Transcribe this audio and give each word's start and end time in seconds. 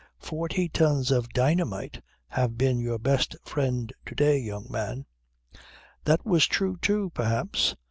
Forty 0.17 0.67
tons 0.67 1.11
of 1.11 1.29
dynamite 1.31 2.01
have 2.29 2.57
been 2.57 2.79
your 2.79 2.97
best 2.97 3.35
friend 3.45 3.93
to 4.07 4.15
day, 4.15 4.39
young 4.39 4.65
man." 4.67 5.05
"That 6.05 6.25
was 6.25 6.47
true 6.47 6.77
too, 6.81 7.11
perhaps. 7.13 7.75